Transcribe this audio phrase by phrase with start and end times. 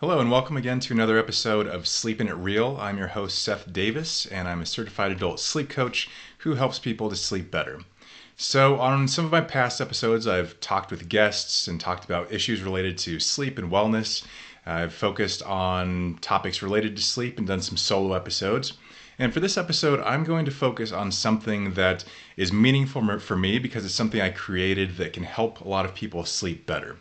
[0.00, 2.78] Hello, and welcome again to another episode of Sleeping It Real.
[2.80, 7.10] I'm your host, Seth Davis, and I'm a certified adult sleep coach who helps people
[7.10, 7.80] to sleep better.
[8.34, 12.62] So, on some of my past episodes, I've talked with guests and talked about issues
[12.62, 14.24] related to sleep and wellness.
[14.64, 18.72] I've focused on topics related to sleep and done some solo episodes.
[19.18, 22.06] And for this episode, I'm going to focus on something that
[22.38, 25.94] is meaningful for me because it's something I created that can help a lot of
[25.94, 26.96] people sleep better.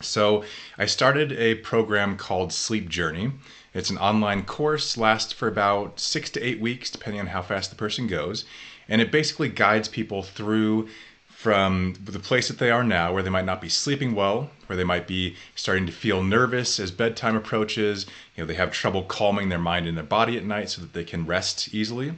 [0.00, 0.44] So
[0.78, 3.32] I started a program called Sleep Journey.
[3.74, 7.70] It's an online course, lasts for about six to eight weeks, depending on how fast
[7.70, 8.44] the person goes.
[8.88, 10.88] And it basically guides people through
[11.28, 14.76] from the place that they are now, where they might not be sleeping well, where
[14.76, 18.06] they might be starting to feel nervous as bedtime approaches.
[18.34, 20.94] You know, they have trouble calming their mind and their body at night so that
[20.94, 22.14] they can rest easily.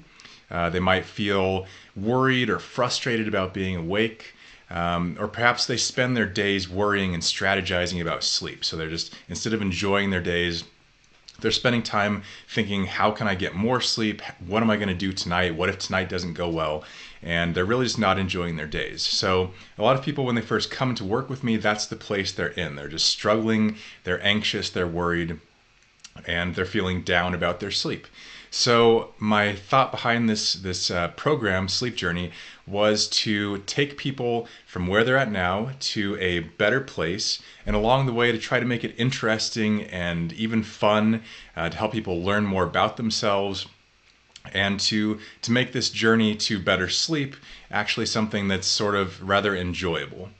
[0.50, 1.66] Uh, they might feel
[1.96, 4.34] worried or frustrated about being awake.
[4.70, 8.64] Um, or perhaps they spend their days worrying and strategizing about sleep.
[8.64, 10.64] So they're just, instead of enjoying their days,
[11.40, 14.22] they're spending time thinking, how can I get more sleep?
[14.46, 15.54] What am I going to do tonight?
[15.54, 16.84] What if tonight doesn't go well?
[17.22, 19.02] And they're really just not enjoying their days.
[19.02, 21.96] So, a lot of people, when they first come to work with me, that's the
[21.96, 22.76] place they're in.
[22.76, 25.40] They're just struggling, they're anxious, they're worried,
[26.26, 28.06] and they're feeling down about their sleep.
[28.50, 32.32] So my thought behind this this uh, program, Sleep Journey,
[32.66, 38.06] was to take people from where they're at now to a better place, and along
[38.06, 41.22] the way to try to make it interesting and even fun
[41.56, 43.66] uh, to help people learn more about themselves
[44.54, 47.36] and to to make this journey to better sleep
[47.70, 50.30] actually something that's sort of rather enjoyable.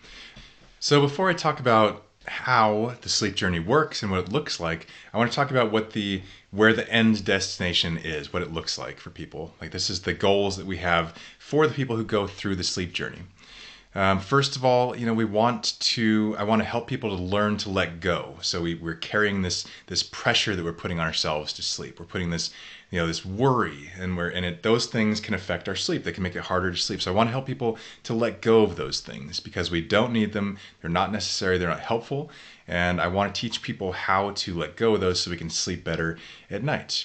[0.81, 4.87] So before I talk about how the sleep journey works and what it looks like,
[5.13, 8.79] I want to talk about what the where the end destination is, what it looks
[8.79, 9.55] like for people.
[9.61, 12.65] Like this is the goals that we have for the people who go through the
[12.65, 13.23] sleep journey.
[13.95, 16.37] Um, first of all, you know, we want to.
[16.39, 18.37] I want to help people to learn to let go.
[18.43, 21.99] So we, we're carrying this this pressure that we're putting on ourselves to sleep.
[21.99, 22.51] We're putting this,
[22.91, 24.63] you know, this worry, and we're and it.
[24.63, 26.05] Those things can affect our sleep.
[26.05, 27.03] They can make it harder to sleep.
[27.03, 30.13] So I want to help people to let go of those things because we don't
[30.13, 30.59] need them.
[30.81, 31.59] They're not necessary.
[31.59, 32.31] They're not helpful.
[32.67, 35.51] And I want to teach people how to let go of those so we can
[35.51, 36.19] sleep better
[36.51, 37.05] at night.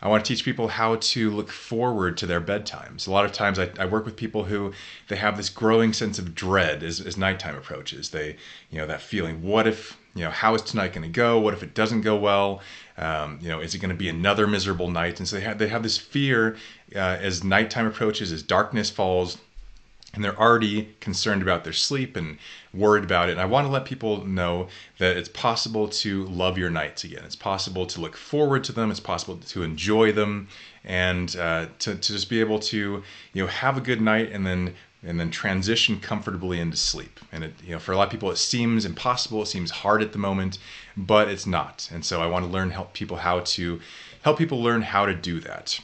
[0.00, 3.08] I want to teach people how to look forward to their bedtimes.
[3.08, 4.72] A lot of times I, I, work with people who
[5.08, 8.10] they have this growing sense of dread as, as nighttime approaches.
[8.10, 8.36] They,
[8.70, 11.38] you know, that feeling, what if, you know, how is tonight going to go?
[11.38, 12.62] What if it doesn't go well?
[12.96, 15.20] Um, you know, is it going to be another miserable night?
[15.20, 16.56] And so they have, they have this fear
[16.94, 19.36] uh, as nighttime approaches, as darkness falls,
[20.14, 22.38] and they're already concerned about their sleep and
[22.72, 23.32] worried about it.
[23.32, 27.22] And I want to let people know that it's possible to love your nights again.
[27.26, 28.90] It's possible to look forward to them.
[28.90, 30.48] It's possible to enjoy them,
[30.82, 33.02] and uh, to, to just be able to
[33.34, 37.20] you know have a good night and then and then transition comfortably into sleep.
[37.32, 39.42] And it, you know, for a lot of people, it seems impossible.
[39.42, 40.58] It seems hard at the moment,
[40.96, 41.88] but it's not.
[41.92, 43.80] And so I want to learn help people how to
[44.22, 45.78] help people learn how to do that.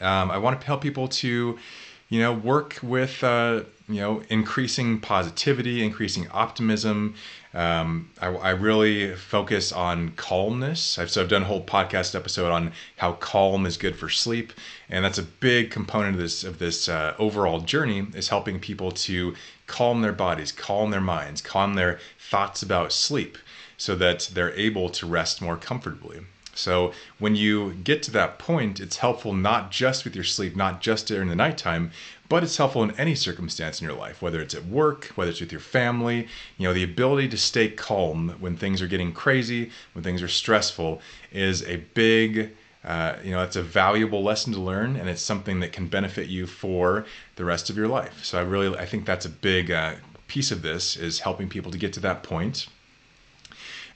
[0.00, 1.58] Um, I want to help people to
[2.08, 7.14] you know, work with, uh, you know, increasing positivity, increasing optimism.
[7.54, 10.98] Um, I, I, really focus on calmness.
[10.98, 14.52] I've, so I've done a whole podcast episode on how calm is good for sleep,
[14.90, 18.90] and that's a big component of this of this uh, overall journey is helping people
[18.90, 19.34] to
[19.66, 23.38] calm their bodies, calm their minds, calm their thoughts about sleep,
[23.78, 26.20] so that they're able to rest more comfortably.
[26.58, 30.80] So when you get to that point, it's helpful not just with your sleep, not
[30.80, 31.92] just during the nighttime,
[32.28, 35.40] but it's helpful in any circumstance in your life, whether it's at work, whether it's
[35.40, 36.28] with your family.
[36.58, 40.28] You know, the ability to stay calm when things are getting crazy, when things are
[40.28, 41.00] stressful,
[41.32, 42.50] is a big
[42.84, 46.28] uh, you know, it's a valuable lesson to learn, and it's something that can benefit
[46.28, 47.04] you for
[47.34, 48.24] the rest of your life.
[48.24, 49.94] So I really, I think that's a big uh,
[50.28, 52.68] piece of this is helping people to get to that point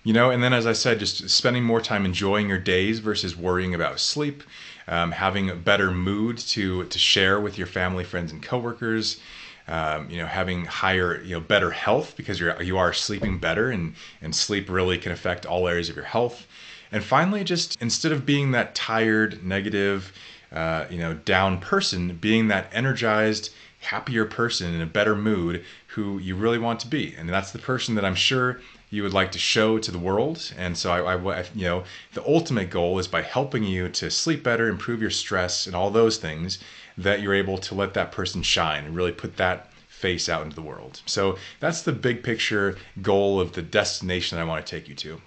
[0.05, 3.37] you know and then as i said just spending more time enjoying your days versus
[3.37, 4.43] worrying about sleep
[4.89, 9.21] um, having a better mood to to share with your family friends and coworkers
[9.69, 13.71] um, you know having higher you know better health because you're you are sleeping better
[13.71, 16.47] and and sleep really can affect all areas of your health.
[16.91, 20.13] And finally just instead of being that tired negative
[20.53, 26.19] uh, you know down person being that energized happier person in a better mood who
[26.19, 27.15] you really want to be.
[27.17, 28.61] And that's the person that i'm sure
[28.93, 30.53] you would like to show to the world.
[30.59, 34.43] And so I, I, you know, the ultimate goal is by helping you to sleep
[34.43, 36.59] better, improve your stress, and all those things,
[36.99, 40.55] that you're able to let that person shine and really put that face out into
[40.55, 41.01] the world.
[41.07, 45.23] So that's the big picture goal of the destination I want to take you to.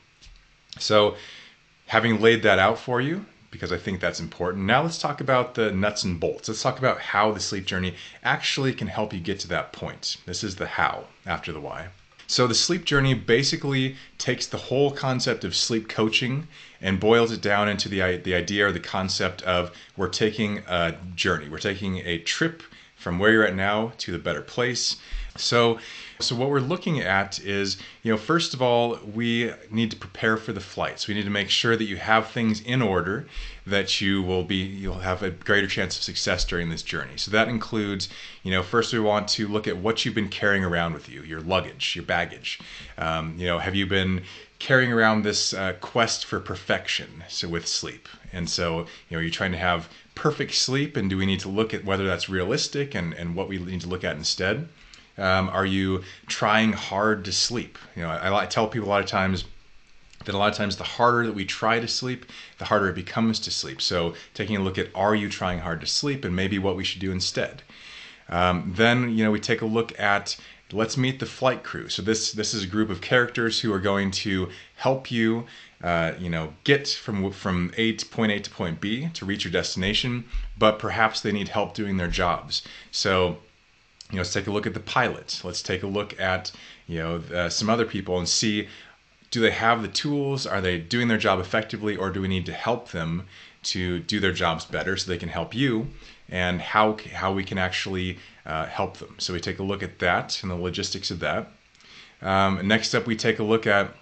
[0.77, 1.15] So
[1.87, 4.65] having laid that out for you, because I think that's important.
[4.65, 6.49] Now let's talk about the nuts and bolts.
[6.49, 10.17] Let's talk about how the sleep journey actually can help you get to that point.
[10.27, 11.87] This is the how after the why.
[12.27, 16.47] So the sleep journey basically takes the whole concept of sleep coaching
[16.81, 20.97] and boils it down into the the idea or the concept of we're taking a
[21.15, 21.49] journey.
[21.49, 22.63] We're taking a trip
[22.95, 24.97] from where you're at now to the better place.
[25.37, 25.79] So
[26.19, 30.37] so what we're looking at is, you know, first of all, we need to prepare
[30.37, 30.97] for the flight.
[30.97, 33.27] So we need to make sure that you have things in order
[33.67, 37.17] that you will be you'll have a greater chance of success during this journey.
[37.17, 38.07] So that includes,
[38.43, 41.21] you know, first we want to look at what you've been carrying around with you,
[41.23, 42.59] your luggage, your baggage.
[42.97, 44.23] Um, you know, have you been
[44.59, 48.79] carrying around this uh, quest for perfection so with sleep and so
[49.09, 51.83] you know you're trying to have perfect sleep and do we need to look at
[51.83, 54.69] whether that's realistic and, and what we need to look at instead
[55.17, 57.77] um, are you trying hard to sleep?
[57.95, 59.45] You know, I, I tell people a lot of times
[60.25, 62.25] that a lot of times the harder that we try to sleep,
[62.57, 63.81] the harder it becomes to sleep.
[63.81, 66.83] So taking a look at are you trying hard to sleep and maybe what we
[66.83, 67.61] should do instead.
[68.27, 70.35] Um, then you know we take a look at
[70.71, 71.89] let's meet the flight crew.
[71.89, 75.45] So this this is a group of characters who are going to help you.
[75.83, 79.43] Uh, you know, get from from A to point A to point B to reach
[79.43, 80.23] your destination,
[80.57, 82.63] but perhaps they need help doing their jobs.
[82.91, 83.37] So
[84.11, 85.41] you know, let's take a look at the pilot.
[85.43, 86.51] Let's take a look at
[86.87, 88.67] you know uh, some other people and see
[89.31, 90.47] do they have the tools?
[90.47, 93.27] Are they doing their job effectively, or do we need to help them
[93.63, 95.87] to do their jobs better so they can help you?
[96.29, 99.15] And how how we can actually uh, help them.
[99.17, 101.51] So we take a look at that and the logistics of that.
[102.21, 103.93] Um, next up, we take a look at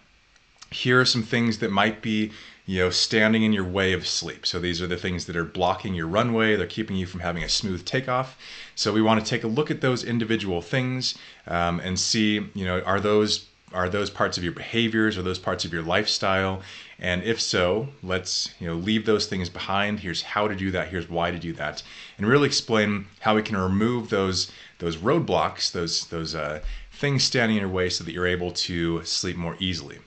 [0.70, 2.32] here are some things that might be
[2.66, 4.46] you know standing in your way of sleep.
[4.46, 6.56] So these are the things that are blocking your runway.
[6.56, 8.38] They're keeping you from having a smooth takeoff.
[8.76, 11.16] So we want to take a look at those individual things
[11.48, 15.40] um, and see you know are those are those parts of your behaviors or those
[15.40, 16.62] parts of your lifestyle?
[17.00, 20.00] And if so let's you know leave those things behind.
[20.00, 20.88] Here's how to do that.
[20.88, 21.84] Here's why to do that.
[22.18, 26.62] And really explain how we can remove those those roadblocks those those uh,
[26.94, 30.00] things standing in your way so that you're able to sleep more easily.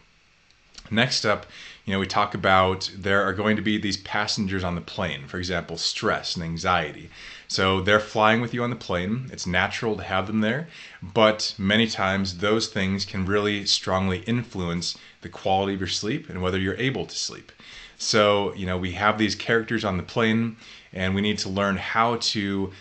[0.90, 1.46] Next up
[1.86, 5.28] you know, we talk about there are going to be these passengers on the plane,
[5.28, 7.08] for example, stress and anxiety.
[7.46, 9.30] So they're flying with you on the plane.
[9.32, 10.66] It's natural to have them there,
[11.00, 16.42] but many times those things can really strongly influence the quality of your sleep and
[16.42, 17.52] whether you're able to sleep.
[17.98, 20.56] So, you know, we have these characters on the plane
[20.92, 22.72] and we need to learn how to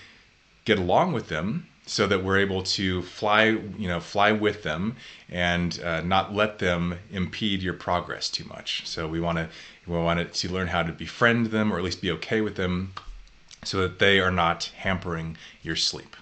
[0.65, 4.95] get along with them so that we're able to fly, you know, fly with them
[5.29, 8.87] and uh, not let them impede your progress too much.
[8.87, 9.49] So we want to
[9.87, 12.93] we want to learn how to befriend them or at least be okay with them,
[13.63, 16.15] so that they are not hampering your sleep.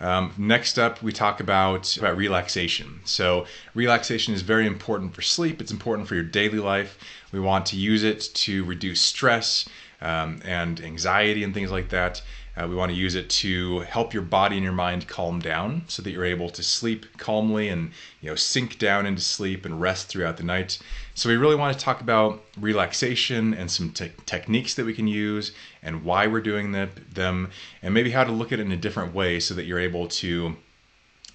[0.00, 3.00] Um, next up, we talk about, about relaxation.
[3.04, 6.98] So, relaxation is very important for sleep, it's important for your daily life.
[7.32, 9.66] We want to use it to reduce stress
[10.04, 12.22] um, and anxiety and things like that.
[12.56, 15.82] Uh, we want to use it to help your body and your mind calm down
[15.88, 17.90] so that you're able to sleep calmly and
[18.20, 20.78] you know sink down into sleep and rest throughout the night.
[21.14, 25.08] So we really want to talk about relaxation and some te- techniques that we can
[25.08, 25.50] use
[25.82, 27.50] and why we're doing the, them
[27.82, 30.06] and maybe how to look at it in a different way so that you're able
[30.06, 30.56] to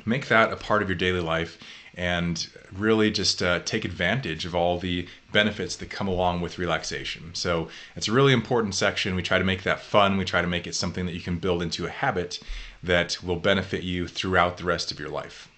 [0.05, 1.57] make that a part of your daily life
[1.95, 7.31] and really just uh, take advantage of all the benefits that come along with relaxation.
[7.33, 9.15] So it's a really important section.
[9.15, 10.17] We try to make that fun.
[10.17, 12.39] We try to make it something that you can build into a habit
[12.83, 15.49] that will benefit you throughout the rest of your life.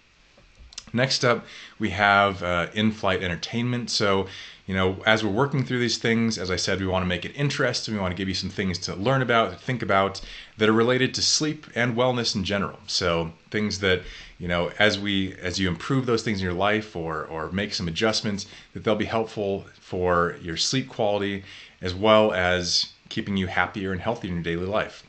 [0.93, 1.45] Next up,
[1.79, 3.89] we have uh, in flight entertainment.
[3.89, 4.27] So,
[4.71, 7.25] you know, as we're working through these things, as I said, we want to make
[7.25, 7.93] it interesting.
[7.93, 10.21] We want to give you some things to learn about, to think about
[10.57, 12.79] that are related to sleep and wellness in general.
[12.87, 14.03] So, things that
[14.39, 17.73] you know as we as you improve those things in your life or or make
[17.73, 21.43] some adjustments that they'll be helpful for your sleep quality
[21.81, 25.03] as well as keeping you happier and healthier in your daily life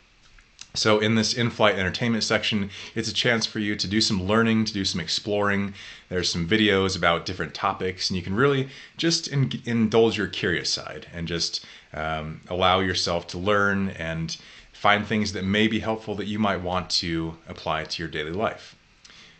[0.74, 4.64] so in this in-flight entertainment section it's a chance for you to do some learning
[4.64, 5.74] to do some exploring
[6.08, 10.70] there's some videos about different topics and you can really just in, indulge your curious
[10.70, 11.64] side and just
[11.94, 14.36] um, allow yourself to learn and
[14.72, 18.32] find things that may be helpful that you might want to apply to your daily
[18.32, 18.74] life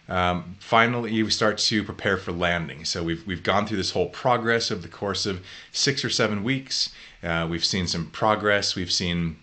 [0.09, 2.85] um, finally, we start to prepare for landing.
[2.85, 6.43] So we've we've gone through this whole progress of the course of six or seven
[6.43, 6.91] weeks.
[7.23, 8.75] Uh, we've seen some progress.
[8.75, 9.37] We've seen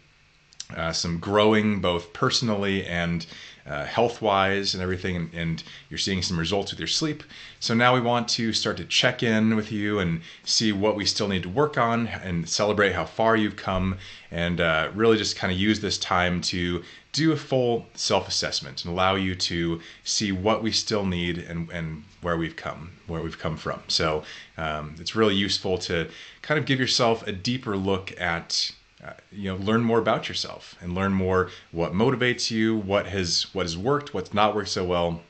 [0.76, 3.26] uh, some growing both personally and
[3.66, 7.24] uh, health wise and everything, and, and, you're seeing some results with your sleep.
[7.60, 11.06] So now we want to start to check in with you and see what we
[11.06, 13.98] still need to work on and celebrate how far you've come,
[14.32, 18.84] and uh, really just kind of use this time to do a full self assessment
[18.84, 23.22] and allow you to see what we still need and, and where we've come, where
[23.22, 23.82] we've come from.
[23.88, 24.24] So
[24.58, 26.10] um, it's really useful to
[26.42, 28.72] kind of give yourself a deeper look at
[29.06, 33.48] uh, you know learn more about yourself and learn more what motivates you what has
[33.53, 35.22] what has worked what's not worked so well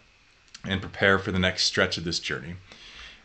[0.66, 2.56] and prepare for the next stretch of this journey.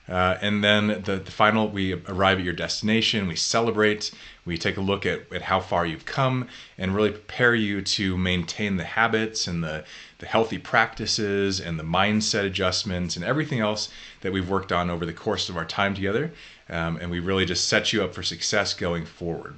[0.06, 4.10] Uh, and then the, the final, we arrive at your destination, we celebrate,
[4.44, 6.46] we take a look at, at how far you've come,
[6.76, 9.82] and really prepare you to maintain the habits and the,
[10.18, 13.88] the healthy practices and the mindset adjustments and everything else
[14.20, 16.30] that we've worked on over the course of our time together.
[16.68, 19.54] Um, and we really just set you up for success going forward.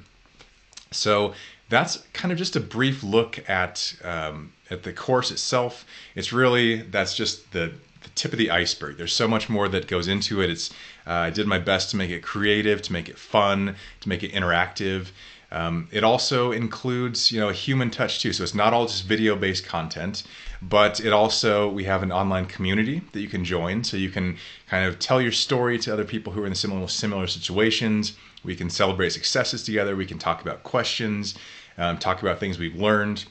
[0.97, 1.35] So
[1.69, 5.85] that's kind of just a brief look at um, at the course itself.
[6.15, 7.73] It's really that's just the
[8.03, 8.97] the tip of the iceberg.
[8.97, 10.50] There's so much more that goes into it.
[10.50, 10.71] It's
[11.07, 14.23] uh, I did my best to make it creative, to make it fun, to make
[14.23, 15.09] it interactive.
[15.53, 18.33] Um, it also includes, you know, a human touch too.
[18.33, 20.25] So it's not all just video-based content,
[20.61, 24.37] but it also we have an online community that you can join, so you can
[24.69, 28.17] kind of tell your story to other people who are in similar similar situations.
[28.45, 29.97] We can celebrate successes together.
[29.97, 31.35] We can talk about questions,
[31.79, 33.25] um, talk about things we've learned.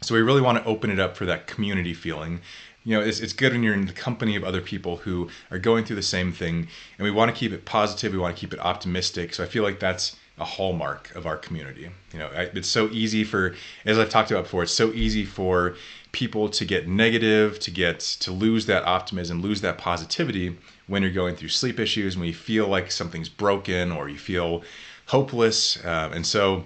[0.00, 2.40] So we really want to open it up for that community feeling
[2.88, 5.58] you know, it's, it's good when you're in the company of other people who are
[5.58, 6.68] going through the same thing.
[6.96, 8.12] And we want to keep it positive.
[8.12, 9.34] We want to keep it optimistic.
[9.34, 11.90] So I feel like that's a hallmark of our community.
[12.12, 13.54] You know, it's so easy for,
[13.84, 15.76] as I've talked about before, it's so easy for
[16.12, 21.12] people to get negative, to get to lose that optimism, lose that positivity when you're
[21.12, 24.62] going through sleep issues, when you feel like something's broken or you feel
[25.06, 25.82] hopeless.
[25.84, 26.64] Uh, and so,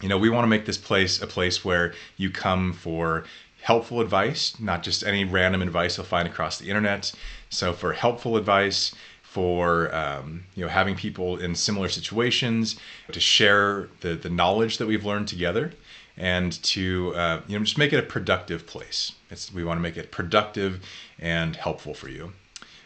[0.00, 3.24] you know, we want to make this place a place where you come for
[3.62, 7.10] helpful advice, not just any random advice you'll find across the internet.
[7.48, 8.94] So for helpful advice,
[9.34, 12.76] for um, you know having people in similar situations
[13.10, 15.72] to share the the knowledge that we've learned together
[16.16, 19.12] and to uh, you know just make it a productive place.
[19.30, 20.80] It's, we want to make it productive
[21.18, 22.32] and helpful for you.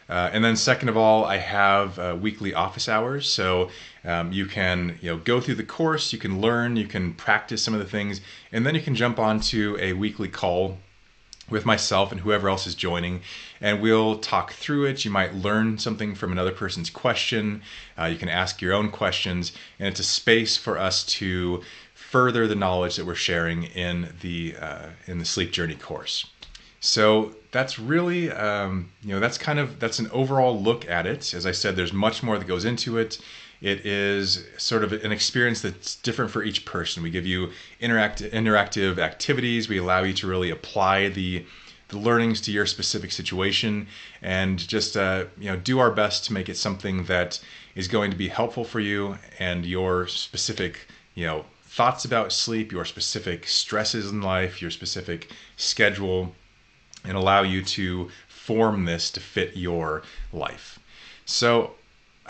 [0.09, 3.69] Uh, and then second of all, I have uh, weekly office hours, so
[4.03, 7.61] um, you can you know go through the course, you can learn, you can practice
[7.61, 10.79] some of the things, and then you can jump onto a weekly call
[11.49, 13.21] with myself and whoever else is joining,
[13.61, 15.05] and we'll talk through it.
[15.05, 17.61] You might learn something from another person's question.
[17.97, 21.61] Uh, you can ask your own questions, and it's a space for us to
[21.93, 26.25] further the knowledge that we're sharing in the uh, in the sleep journey course.
[26.81, 31.33] So that's really, um, you know, that's kind of that's an overall look at it.
[31.33, 33.19] As I said, there's much more that goes into it.
[33.61, 37.03] It is sort of an experience that's different for each person.
[37.03, 39.67] We give you interact- interactive activities.
[39.67, 41.45] We allow you to really apply the
[41.89, 43.87] the learnings to your specific situation,
[44.21, 47.39] and just uh, you know do our best to make it something that
[47.75, 52.71] is going to be helpful for you and your specific you know thoughts about sleep,
[52.71, 56.35] your specific stresses in life, your specific schedule
[57.03, 60.79] and allow you to form this to fit your life.
[61.25, 61.75] So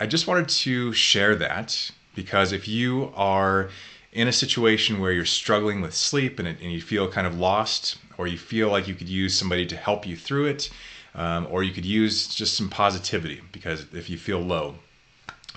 [0.00, 3.68] I just wanted to share that because if you are
[4.12, 7.38] in a situation where you're struggling with sleep and, it, and you feel kind of
[7.38, 10.70] lost, or you feel like you could use somebody to help you through it,
[11.14, 14.76] um, or you could use just some positivity because if you feel low,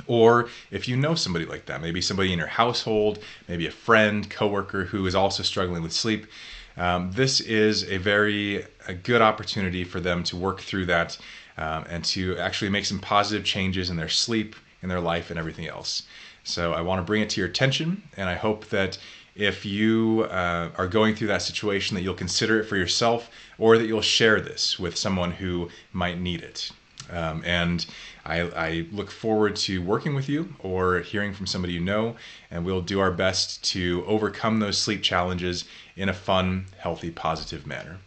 [0.08, 4.30] or if you know somebody like that, maybe somebody in your household, maybe a friend,
[4.30, 6.28] coworker who is also struggling with sleep,
[6.76, 11.18] um, this is a very a good opportunity for them to work through that
[11.58, 15.40] um, and to actually make some positive changes in their sleep, in their life, and
[15.40, 16.04] everything else.
[16.44, 18.98] So I want to bring it to your attention, and I hope that
[19.36, 23.78] if you uh, are going through that situation, that you'll consider it for yourself, or
[23.78, 26.72] that you'll share this with someone who might need it.
[27.10, 27.86] Um, and
[28.26, 32.16] I, I, look forward to working with you or hearing from somebody you know,
[32.50, 35.66] and we'll do our best to overcome those sleep challenges
[35.98, 37.98] in a fun, healthy, positive manner.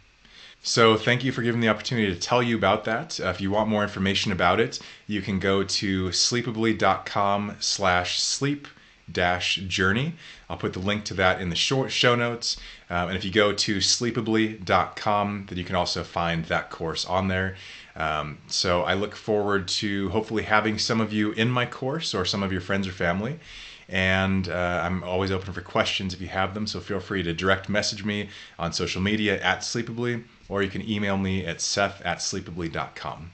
[0.67, 3.21] So, thank you for giving the opportunity to tell you about that.
[3.21, 8.67] Uh, if you want more information about it, you can go to sleepably.com slash sleep
[9.09, 10.15] dash journey.
[10.49, 12.57] I'll put the link to that in the short show notes.
[12.89, 17.29] Um, and if you go to sleepably.com, then you can also find that course on
[17.29, 17.55] there.
[17.95, 22.25] Um, so I look forward to hopefully having some of you in my course or
[22.25, 23.39] some of your friends or family.
[23.87, 26.67] And uh, I'm always open for questions if you have them.
[26.67, 28.27] So feel free to direct message me
[28.59, 33.31] on social media at Sleepably, or you can email me at seth at sleepably.com.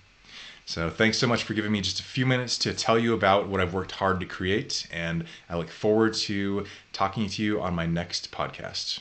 [0.66, 3.50] So thanks so much for giving me just a few minutes to tell you about
[3.50, 4.88] what I've worked hard to create.
[4.92, 9.00] And I look forward to talking to you on my next podcast.